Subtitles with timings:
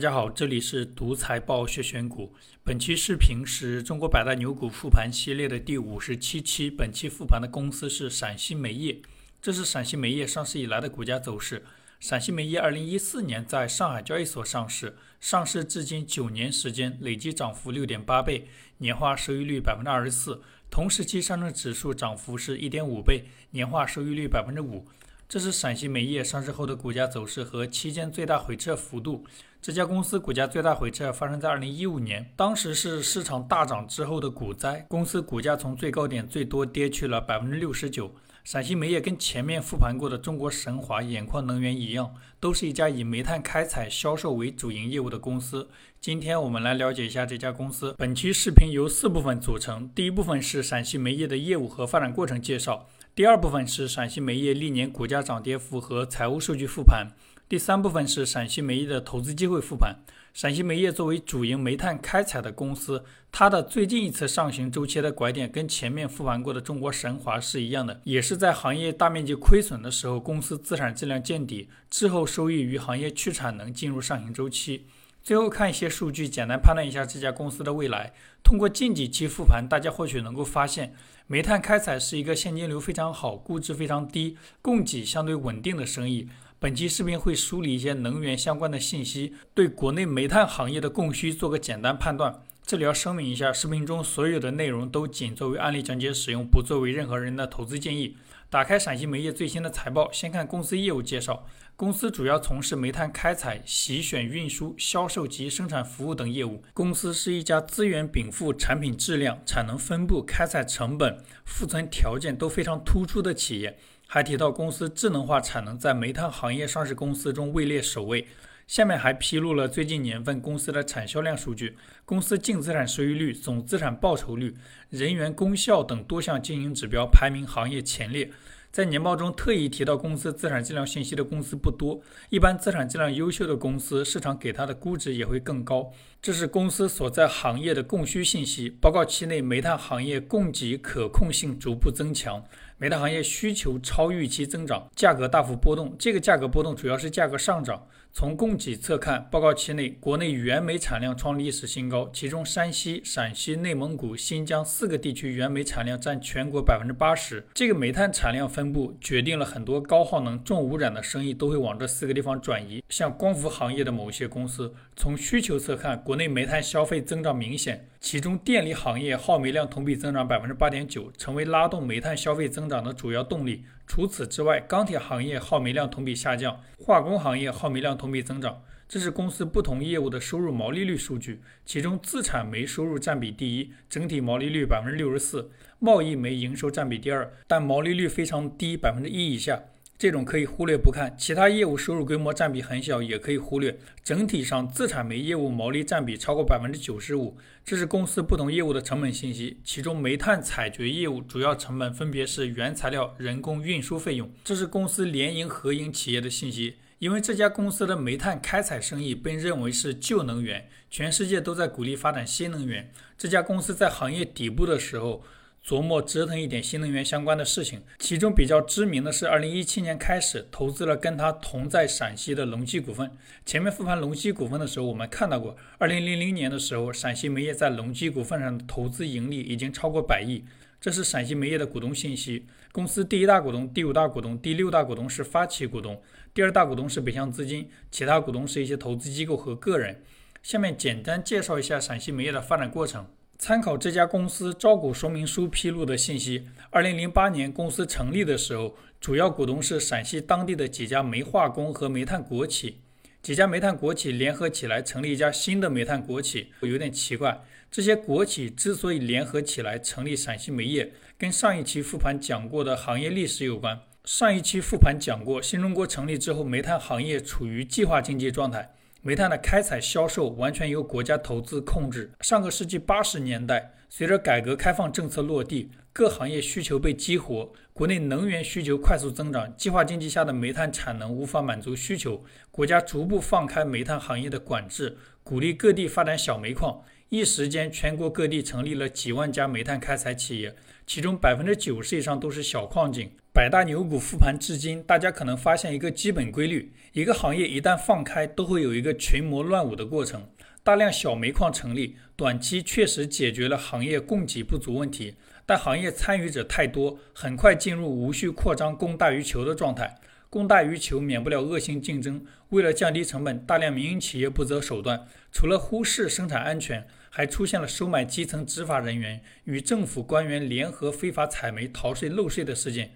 [0.00, 2.32] 大家好，这里是独财报学选股。
[2.64, 6.70] 本期视频是中国百大牛股复盘系列的第五十七期。
[6.70, 8.96] 本期复盘的公司是陕西煤业，
[9.42, 11.66] 这是陕西煤业上市以来的股价走势。
[11.98, 18.48] 陕西煤业二零一四年在上海交易所上市，上市至今九年时间，累计涨幅六点八倍，
[18.78, 20.40] 年化收益率百分之二十四。
[20.70, 24.86] 同时期上证指数涨幅是一点五倍，年化收益率百分之五。
[25.30, 29.24] 这是陕西煤业上市后的股价走势和期间最大回撤幅度。
[29.62, 38.12] 这家公司股价最大回撤发生在二零一五年，当时是市场大涨之后的股灾，公司股价从最高点最多跌去了百分之六十九。
[38.42, 45.68] 陕西煤业跟前面复盘过的中国神华眼矿能源一样，都是一家以煤炭开采销售为主营业务的公司。
[46.00, 47.94] 今天我们来了解一下这家公司。
[47.96, 52.88] 本期视频由四部分组成，第一部分是陕西煤业的业务和发展过程介绍。
[53.20, 57.06] 第二部分是陕西煤业历年股价涨跌幅和财务数据复盘，
[57.50, 59.94] 第三部分是陕西煤业的投资机会复盘。
[60.32, 74.86] 陕西煤业作为主营煤炭开采的公司，它的最近一次上行周期的拐点跟前面复盘过的中国神华是一样的，也是在行业大面积亏损的时候，公司资产质量见底之后，收益与行业去产能进入上行周期。
[75.22, 78.12] 最后看一些数据，简单判断一下这家公司的未来。
[78.42, 80.94] 通过近几期复盘，大家或许能够发现，
[81.26, 86.28] 煤炭开采是一个现金流非常好、估值非常低、供给相对稳定的生意。
[86.58, 92.42] 本期视频会梳理一些能源相关的信息，对国内煤炭行业的供需做个简单判断。
[92.64, 98.16] 这里要声明一下，视频中所有的内容都仅作为案例讲解使用，不作为任何人的投资建议。
[98.48, 101.46] 打开陕西煤业最新的财报，先看公司业务介绍。
[101.80, 106.62] 公司主要从事煤炭开采、洗选、运输、销售及生产服务等业务。
[106.74, 113.78] 公司是一家资源禀赋、产品质量、产能分布、开采成本、库存条件都非常突出的企业。
[114.06, 118.26] 还提到，公司智能化产能在煤炭行业上市公司中位列首位。
[118.66, 124.54] 下面还披露了最近年份公司的产销量数据，公司净资产收益率、总资产报酬率、
[124.90, 128.30] 人员功效等多项经营指标排名行业前列。
[128.72, 135.90] 在年报中特意提到公司资产质量信息的公司不多，一般资产质量优秀的公司，市场给它的估值也会更高。
[136.22, 138.70] 这是公司所在行业的供需信息。
[138.70, 142.44] 报告期内，煤炭行业供给可控性逐步增强。
[142.78, 145.96] 煤炭行业需求超预期增长，价格大幅波动。
[145.98, 147.84] 这个价格波动主要是价格上涨。
[148.12, 157.46] 从供给侧看，报告期内国内原煤产量创历史新高，其中山西、陕西、内蒙古、新疆四个地区原煤产量占全国百分之八十。
[157.54, 162.82] 这个煤炭产量分布决定了很多高耗能、重污染的生意都会往这四个地方转移。
[162.88, 167.86] 像光伏行业的某些公司，从需求侧看，国内煤炭消费增长明显。
[168.00, 173.62] 其中，电力行业耗煤量同比增长百分之八点九，成为拉动煤炭消费增长的主要动力。
[173.90, 178.62] 除此之外，钢铁行业耗煤量同比下降，化工行业耗煤量同比增长。
[178.88, 185.50] 这是公司不同业务的收入毛利率数据，其中自产煤收入占比第一，整体毛利率百分之六十四；
[185.80, 189.60] 贸易煤营收占比第二，但毛利率非常低，百分之一以下。
[190.00, 193.78] 这种可以忽略不看，其他业务收入规模占比很小，也可以忽略。
[194.02, 197.36] 整体上，自产煤业务毛利占比超过百分之九十五。
[197.66, 204.32] 这是公司不同业务的成本信息，其中煤炭采掘业务主要成本分别是原材料、人工、运输费用。
[204.42, 212.90] 这是公司联营合营企业的信息，因为这家公司的煤炭开采生意被认为是旧能源，全世界都在鼓励发展新能源。
[213.18, 215.22] 这家公司在行业底部的时候。
[215.70, 223.08] 琢磨折腾一点新能源相关的事情，其中比较知名的是，二零一七年开始投资了跟他同在陕西的隆基股份。
[223.46, 230.42] 前面复盘隆基股份的时候，我们看到过，二零零零年的时候，陕西煤业在隆基股份上的投资盈利已经超过百亿。
[230.80, 232.46] 这是陕西煤业的股东信息。
[232.72, 236.02] 公司第一大股东、第五大股东、第六大股东是发起股东，
[236.34, 240.02] 第二大股东是北向资金，其他股东是一些投资机构和个人。
[240.42, 243.06] 下面简单介绍一下陕西煤业的发展过程。
[243.40, 252.80] 参考这家公司招股说明书披露的信息，二零零八年公司成立的时候，主要股东是陕西当地的几家煤化工和煤炭国企，
[253.22, 257.40] 几家煤炭国企联合起来成立一家新的煤炭国企，有点奇怪。
[257.70, 263.80] 这些国企之所以联合起来成立陕西煤业，跟上一期复盘讲过的行业历史有关。
[264.04, 268.74] 上一期复盘讲过，新中国成立之后，煤炭行业处于计划经济状态。
[269.02, 272.10] 煤炭的开采销售完全由国家投资控制。
[272.20, 286.82] 上个世纪八十年代，随着改革开放政策落地，各行业需求被激活，国内能源需求快速增长，计划经济下的煤炭产能无法满足需求，国家逐步放开煤炭行业的管制，鼓励各地发展小煤矿。
[287.08, 290.54] 一时间，全国各地成立了几万家煤炭开采企业，
[290.86, 293.10] 其中百分之九十以上都是小矿井。
[293.32, 300.28] 百大牛股复盘至今，大家可能发现一个基本规律：一个行业一旦放开，都会有一个群魔乱舞的过程。
[300.64, 305.14] 大量小煤矿成立，短期确实解决了行业供给不足问题，
[305.46, 309.96] 但行业参与者太多，很快进入无序扩张、供大于求的状态。
[310.28, 312.24] 供大于求，免不了恶性竞争。
[312.48, 322.90] 为了降低成本，大量民营企业不择手段，除了忽视生产安全，还出现了收买基层执法人员与政府官员联合非法采煤、逃税漏税的事件。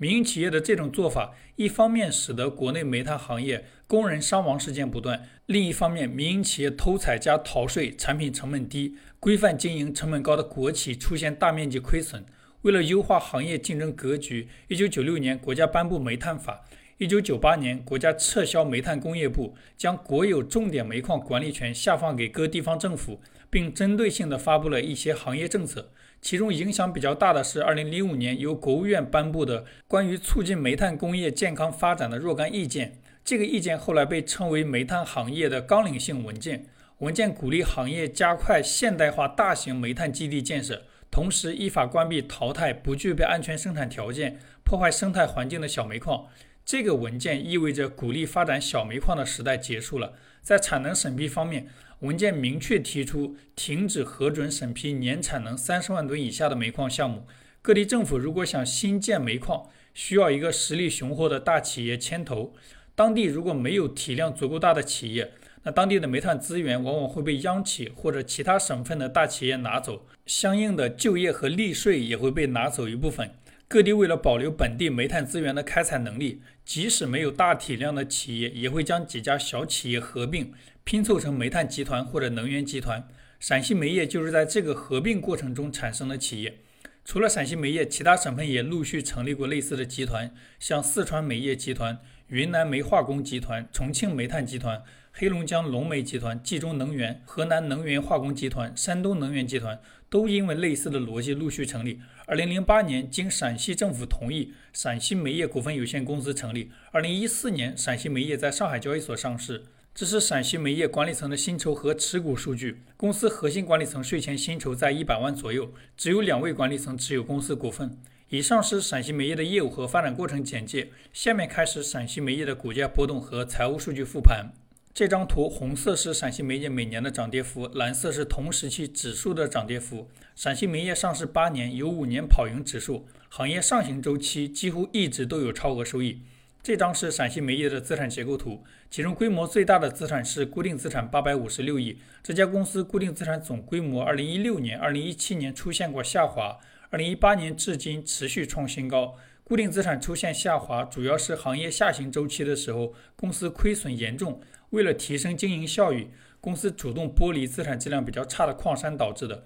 [0.00, 12.24] 民营企业的这种做法，一方面使得国内煤炭行业工人伤亡事件不断，另一方面，民营企业偷采加逃税、产品成本低、规范经营、成本高的国企出现大面积亏损。
[12.62, 16.64] 为了优化行业竞争格局，一九九六年国家颁布煤炭法。
[16.98, 25.90] 一九九八年，国家撤销煤炭工业部，将国有重点煤矿管理权下放给各地方政府，并针对性地发布了一些行业政策。
[26.20, 33.00] 其中影响比较大的是二零零五年由国务院颁布的关于促进煤炭工业健康发展的若干意见。
[33.24, 36.66] 这个意见后来被称为煤炭行业的纲领性文件。
[36.98, 46.26] 文件鼓励行业加快现代化大型煤炭基地建设，同时依法关闭淘汰不具备安全生产条件、破坏生态环境的小煤矿。
[46.64, 50.14] 这个文件意味着鼓励发展小煤矿的时代结束了。
[50.42, 51.68] 在产能审批方面，
[52.00, 57.26] 文件明确提出停止核准审批年产能三十万吨以下的煤矿项目。
[57.60, 62.54] 各地政府如果想新建煤矿，需要一个实力雄厚的大企业牵头。
[62.94, 65.32] 当地如果没有体量足够大的企业，
[65.64, 73.30] 那当地的煤炭资源往往会被央企或者其他省份的大企业拿走，相应的就业和利税也会被拿走一部分。
[73.66, 80.52] 各地为了保留本地煤炭资源的开采能力，即使没有大体量的企业，也会将几家小企业合并，
[80.88, 83.06] 拼凑成煤炭集团或者能源集团。
[83.38, 86.60] 陕西煤业就是在这个合并过程中产生的企业。
[87.04, 91.98] 除了陕西煤业，其他省份也陆续成立过类似的集团，像四川煤业集团、
[92.28, 94.82] 云南煤化工集团、重庆煤炭集团。
[95.12, 102.00] 黑龙江龙煤集团、冀中能源、河南能源化工集团、山东能源集团都因为类似的逻辑陆续成立。
[102.24, 106.70] 二零零八年，经陕西政府同意，陕西煤业股份有限公司成立。
[106.92, 109.64] 二零一四年，陕西煤业在上海交易所上市。
[109.98, 112.82] 这是陕西煤业管理层的薪酬和持股数据。
[112.96, 117.98] 公司核心管理层税前薪酬在一百万左右，只有两位管理层持有公司股份。
[118.28, 120.90] 以上是陕西煤业的业务和发展过程简介。
[121.12, 124.52] 下面开始陕西煤业的股价波动和财务数据复盘。
[124.94, 130.08] 这张图红色是陕西煤业每年的涨跌幅，蓝色是同时期指数的涨跌幅。
[130.36, 136.20] 陕西煤业上市八年，有五年跑赢指数，行业上行周期几乎一直都有超额收益。
[136.62, 141.98] 这张是陕西煤业的资产结构图，其中规模最大的资产是固定资产八百五十六亿。
[142.22, 146.58] 这家公司固定资产总规模，二零一六年、二零一七年出现过下滑，
[146.90, 149.16] 二零一八年至今持续创新高。
[149.44, 154.38] 固定资产出现下滑，主要是行业下行周期的时候，公司亏损严重。
[154.70, 159.44] 为了提升经营效益，公司主动剥离资产质量比较差的矿山导致的。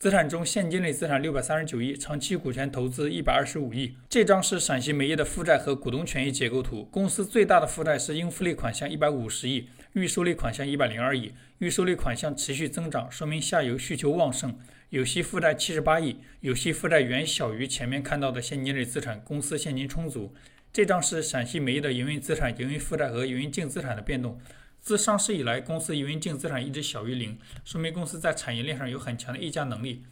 [0.00, 3.94] 资产中，现金类资产六百三十九亿，长期股权投资一百二十五亿。
[4.08, 6.84] 这张是陕西煤业的负债和股东权益结构图。
[6.84, 11.34] 公司最大的负债是应付类款项一百五十亿，预收类款项一百零二亿。
[11.58, 14.58] 预收类款项持续增长，说明下游需求旺盛。
[14.88, 20.34] 有息负债七十八亿，有息负债远小于前面看到的现金类资产，公司现金充足。
[20.72, 24.40] 这张是陕西煤业的营运资产、营运负债和营运净资产的变动。
[24.80, 30.02] 自上市以来，公司营运净资产一直小于零，说明公司在产业链上有很强的溢价能力。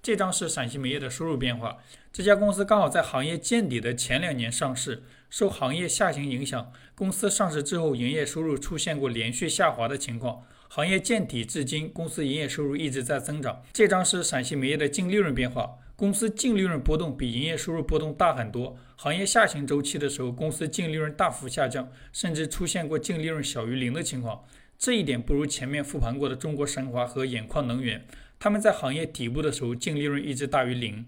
[0.00, 1.78] 这张是陕西煤业的收入变化。
[2.12, 10.44] 这家公司刚好在行业见底的前两年上市，受行业下行影响，公司上市之后营业收入出现过连续下滑的情况。
[10.68, 13.62] 行业见底至今，公司营业收入一直在增长。
[13.72, 15.78] 这张是陕西煤业的净利润变化。
[15.98, 18.76] 公司净利润波动比营业收入波动大很多。
[18.94, 24.44] 行业下行周期的时候，公司净利润大幅下降，甚至出现过净利润小于零的情况。
[24.78, 28.06] 这一点不如前面复盘过的中国神华和兖矿能源，
[28.38, 31.04] 他们在行业底部的时候净利润一直大于零。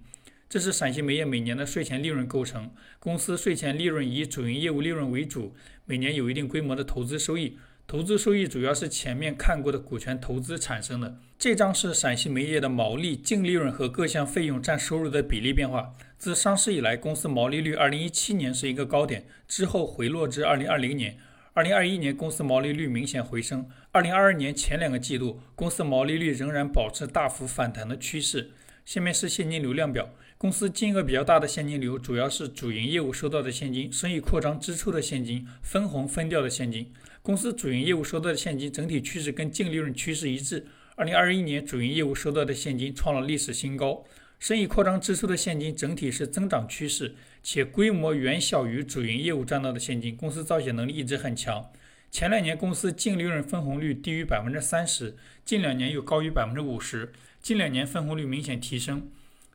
[0.48, 2.72] 这是陕西煤业每年的税前利润构成。
[2.98, 5.54] 公司税前利润以主营业务利润为主，
[5.84, 7.56] 每年有一定规模的投资收益。
[7.90, 11.18] 投资收益主要是前面看过的股权投资产生的。
[11.36, 15.92] 这张是陕西煤业的毛利、净利润和各项费用占收入的比例变化。
[16.16, 21.18] 自上市以来，公司毛利率2017年是一个高点，之后回落至2020年。
[21.56, 23.68] 2021年公司毛利率明显回升。
[23.92, 28.52] 2022年前两个季度，公司毛利率仍然保持大幅反弹的趋势。
[28.84, 30.08] 下面是现金流量表。
[30.40, 36.90] 公司金额比较大的现金流主要是主营业务收到的现金、生意扩张支出的现金、分红分掉的现金。
[37.20, 40.66] 公司主营业务收到的现金整体趋势跟净利润趋势一致。
[40.96, 44.02] 二零二一年主营业务收到的现金创了历史新高。
[44.38, 51.70] 生意扩张支出的现金整体是增长趋势，且规模远小于主营业务赚到的现金，公司造血能力一直很强。
[52.10, 59.10] 前两年公司净利润分红率低于百分之三十，近两年又高于百分之五十，近两年分红率明显提升。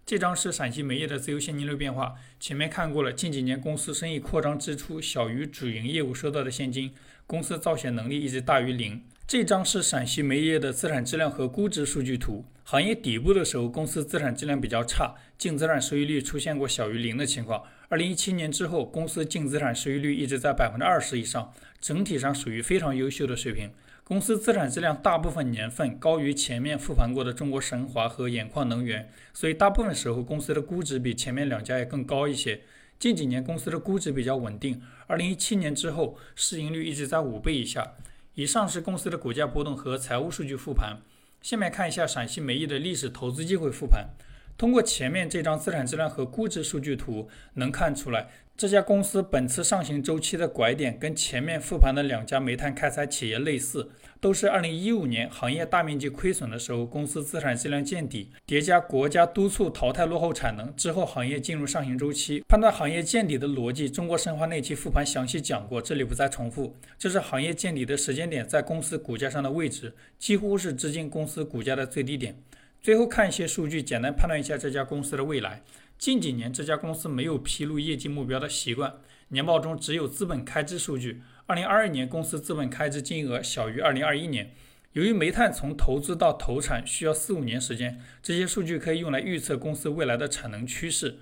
[0.06, 6.92] 这张是陕西煤业的自由现金流变化，前面看过了，近几年公司生意扩张支出小于主营业务收到的现金，
[7.26, 9.02] 公司造血能力一直大于零。
[9.26, 12.46] 这张是陕西煤业的资产质量和估值数据图。
[12.64, 17.64] 行业底部的时候，公司资产质量比较差，净资产收益率出现过小于零的情况。
[17.88, 23.72] 二零一七年之后，公司净资产收益率一直在百分之二十以上，整体上属于非常优秀的水平。
[24.04, 32.62] 公司资产质量大部分年份高于前面复盘过的中国神华和兖矿能源，所以大部分时候公司的估值比前面两家也更高一些。
[32.98, 37.94] 近几年公司的估值比较稳定，二零一七年之后市盈率一直在五倍以下。
[38.34, 40.98] 以上是公司的股价波动和财务数据复盘。
[41.42, 44.10] 下面看一下陕西煤业的历史投资机会复盘。
[44.58, 53.90] 通过前面这张资产质量和估值数据图，能看出来这家公司本次上行周期的拐点跟前面复盘的两家煤炭开采企业类似，
[54.22, 62.42] 都是2015年行业大面积亏损的时候，公司资产质量见底，叠加国家督促淘汰落后产能之后，行业进入上行周期。
[62.48, 66.74] 判断行业见底的逻辑，中国神华那期复盘详细讲过，这里不再重复。
[66.98, 72.38] 这是行业见底的时间点在公司股价上的位置，几乎是至今公司股价的最低点。
[72.86, 75.64] 最后看一些数据，简单判断一下这家公司的未来。
[75.98, 78.98] 近几年这家公司没有披露业绩目标的习惯，
[79.30, 81.24] 年报中只有资本开支数据。
[81.48, 84.52] 二零二二年公司资本开支金额小于二零二一年。
[84.94, 91.18] 由于煤炭从投资到投产需要四五年时间，这些数据可以用来预测公司未来的产能趋势。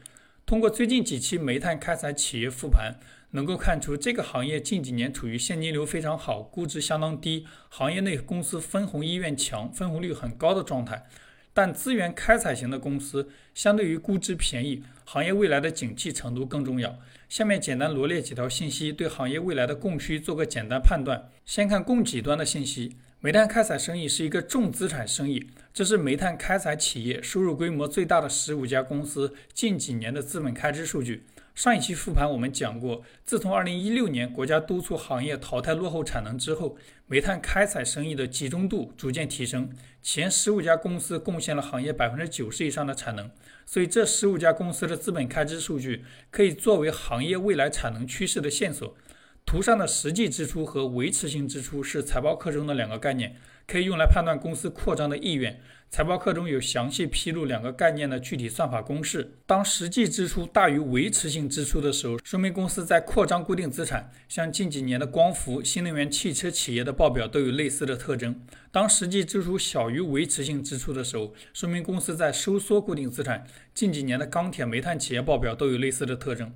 [0.45, 2.99] 通过最近几期煤炭开采企业复盘，
[3.31, 11.05] 能够看出这个行业近几年处于现金流非常好、估值相当低、行业内公司分红意愿强、分红率很高的状态。
[11.53, 16.97] 但资源开采型的公司相对于估值便宜，行业未来的景气程度更重要。
[17.29, 21.29] 下面简单罗列几条信息，对行业未来的供需做个简单判断。
[21.45, 31.23] 先看供给端的信息，煤炭开采生意是一个重资产生意，这是煤炭开采企业收入规模最大的十五家公司近几年的资本开支数据。
[31.55, 39.69] 上一期复盘我们讲过，自从2016年国家督促行业淘汰落后产能之后，煤炭开采生意的集中度逐渐提升，
[40.01, 43.29] 前十五家公司贡献了行业百分之九十以上的产能，
[43.67, 48.95] 所以这十五家公司的资本开支数据可以作为行业未来产能趋势的线索。
[49.45, 53.35] 图上的实际支出和维持性支出是财报课中的两个概念，
[53.67, 55.61] 可以用来判断公司扩张的意愿。
[55.91, 59.35] 财报课中有详细披露两个概念的具体算法公式。
[59.45, 64.09] 当实际支出大于维持性支出的时候，说明公司在扩张固定资产。
[64.27, 68.35] 像近几年的光伏、新能源汽车企业的报表都有类似的特征。
[68.71, 73.45] 当实际支出小于维持性支出的时候，说明公司在收缩固定资产。
[73.75, 76.51] 近几年的钢铁、煤炭企业报表都有类似的特征。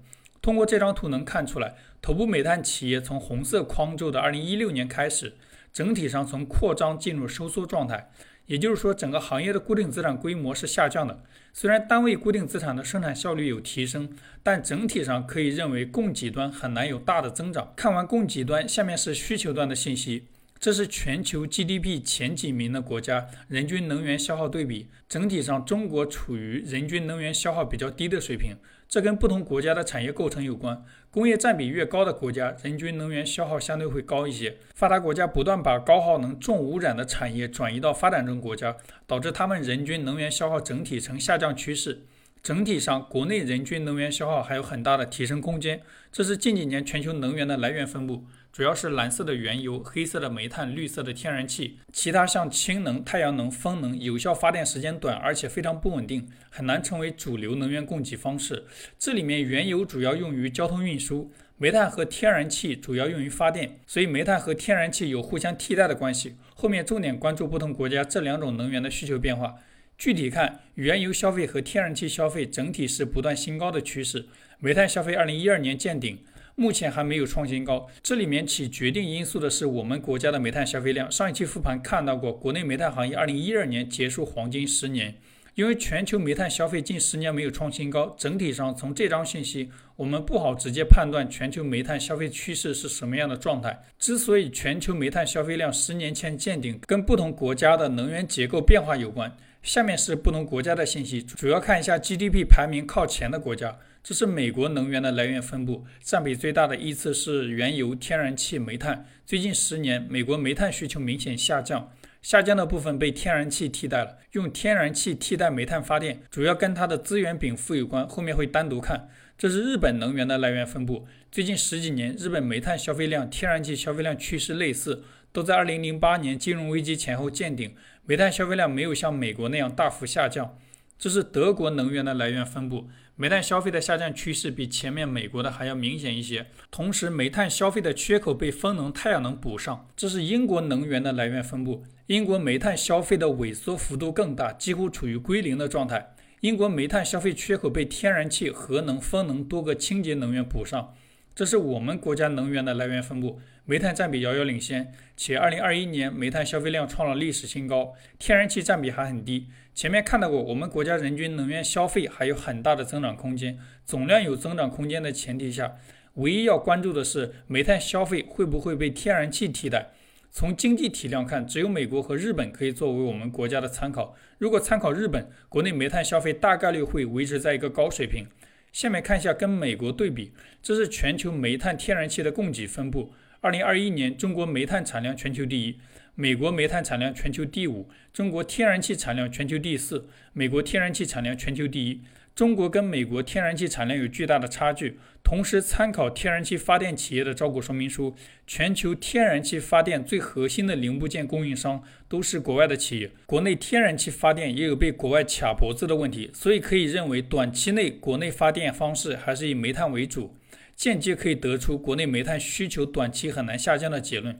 [0.47, 5.33] 通过这张图能看出来，头部煤炭企业从红色框轴的2016年开始，
[5.73, 8.09] 整体上从扩张进入收缩状态。
[8.45, 11.21] 也就是说，整个行业的固定资产规模是下降的。
[11.51, 14.09] 虽然单位固定资产的生产效率有提升，
[14.41, 17.73] 但整体上可以认为供给端很难有大的增长。
[17.75, 20.27] 看完供给端，下面是需求端的信息。
[20.57, 28.55] 这是全球 GDP 前几名的国家人均能源消耗对比，整体上中国处于人均能源消耗比较低的水平，
[28.87, 30.83] 这跟不同国家的产业构成有关。
[31.11, 34.57] 工业占比越高的国家，人均能源消耗相对会高一些。
[34.75, 38.75] 发达国家不断把高耗能、重污染的产业转移到发展中国家，
[39.05, 42.03] 导致他们人均能源消耗整体呈下降趋势。
[42.47, 45.81] 整体上，国内人均能源消耗还有很大的提升空间。
[46.13, 48.23] 这是近几年全球能源的来源分布。
[48.53, 58.63] 主要是蓝色的原油、黑色的煤炭、绿色的天然气，其他像氢能、太阳能、风能，有效发电时间短，而且非常不稳定，很难成为主流能源供给方式。
[58.97, 66.37] 这里面原油主要用于交通运输，煤炭和天然气主要用于发电，所以煤炭和天然气有互相替代的关系。
[66.55, 69.55] 后面重点关注不同国家这两种能源的需求变化。
[69.97, 74.27] 具体看，原油消费和天然气消费整体是不断新高的趋势，
[74.59, 76.19] 煤炭消费二零一二年见顶。
[76.53, 81.11] 目前还没有创新高，这里面起决定因素的是我们国家的煤炭消费量。
[81.11, 85.15] 上一期复盘看到过，国内煤炭行业二零一二年结束黄金十年，
[85.55, 93.83] 因为全球煤炭消费近十年没有创新高，整体上从这张信息，我们不好直接判断全球煤炭消费趋势是什么样的状态。
[93.97, 99.35] 之所以全球煤炭消费量十年前见顶，跟不同国家的能源结构变化有关。
[99.67, 103.77] 下面是不同国家的信息，主要看一下 GDP 排名靠前的国家。
[104.01, 109.05] 这是美国能源的来源分布，占比最大的依次是原油、天然气、煤炭。
[109.25, 114.19] 最近十年，美国煤炭需求明显下降，下降的部分被天然气替代了。
[114.31, 119.09] 用天然气替代煤炭发电，主要跟它的资源禀赋有关，后面会单独看。
[119.37, 121.05] 这是日本能源的来源分布。
[121.29, 127.75] 最近十几年，日本煤炭消费量、天然气消费量趋势类似，都在2008年金融危机前后见顶。
[128.09, 130.57] 煤炭消费量没有像美国那样大幅下降。
[130.97, 132.87] 这是德国能源的来源分布，
[133.17, 136.47] 煤炭消费的下降趋势比前面美国的还要明显一些。
[136.71, 139.89] 同时，煤炭消费的缺口被风能、太阳能补上。
[139.97, 146.15] 这是英国能源的来源分布，英国煤炭消费的萎缩幅度更大，几乎处于归零的状态。
[146.39, 150.95] 英国煤炭消费缺口被天然气、核能、风能多个清洁能源补上。
[151.37, 159.45] 这是我们国家能源的来源分布，煤炭占比遥遥领先，且2021年煤炭消费量创了历史新高，天然气占比还很低。
[159.75, 165.75] 前面看到过，我们国家人均能源消费还有很大的增长空间，总量有增长空间的前提下，
[166.15, 169.91] 唯一要关注的是煤炭消费会不会被天然气替代。
[170.31, 174.15] 从经济体量看，只有美国和日本可以作为我们国家的参考。
[174.39, 178.25] 如果参考日本，国内煤炭消费大概率会维持在一个高水平。
[178.71, 180.31] 下面看一下跟美国对比，
[180.61, 183.13] 这是全球煤炭、天然气的供给分布。
[183.41, 185.79] 二零二一年，中国煤炭产量全球第一，
[186.15, 192.01] 美国煤炭产量全球第五，中国天然气产量全球第四，美国天然气产量全球第一。
[192.37, 194.99] 中国跟美国天然气产量有巨大的差距。
[195.23, 198.13] 同时，参考天然气发电企业的招股说明书，
[198.45, 203.09] 全球天然气发电最核心的零部件供应商都是国外的企业。
[203.25, 210.35] 国内天然气发电也有被国外卡脖子的问题，所以可以认为，短期内国内发电方式还是以煤炭为主，
[210.75, 214.39] 间接可以得出国内煤炭需求短期很难下降的结论。